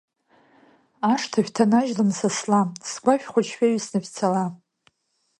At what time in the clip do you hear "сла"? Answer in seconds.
2.37-2.61